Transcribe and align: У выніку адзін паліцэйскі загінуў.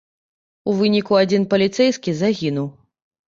У 0.71 0.73
выніку 0.79 1.13
адзін 1.23 1.45
паліцэйскі 1.51 2.15
загінуў. 2.23 2.67